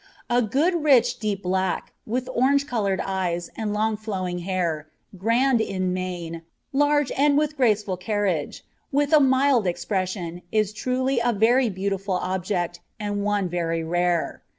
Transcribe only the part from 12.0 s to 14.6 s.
object, and one very rare.